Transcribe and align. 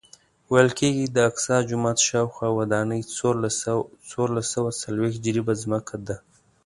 ویل 0.51 0.69
کېږي 0.79 1.05
د 1.09 1.17
اقصی 1.29 1.57
جومات 1.69 1.97
شاوخوا 2.07 2.47
ودانۍ 2.57 3.01
څوارلس 4.09 4.45
سوه 4.55 4.69
څلوېښت 4.81 5.19
جریبه 5.25 5.53
ځمکه 5.63 5.95
ده. 6.07 6.17